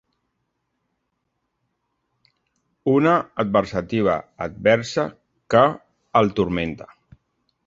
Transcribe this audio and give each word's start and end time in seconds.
Una 2.93 3.13
adversativa 3.45 4.17
adversa 4.47 5.07
que 5.57 5.65
el 6.23 6.35
turmenta. 6.43 6.91